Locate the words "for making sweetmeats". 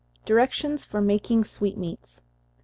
0.83-2.21